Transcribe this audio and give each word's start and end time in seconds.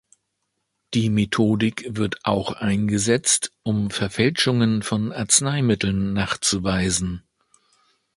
Die 0.95 1.11
Methodik 1.11 1.85
wird 1.89 2.25
auch 2.25 2.53
eingesetzt, 2.53 3.53
um 3.61 3.91
Verfälschungen 3.91 4.81
von 4.81 5.11
Arzneimitteln 5.11 6.13
nachzuweisen. 6.13 7.21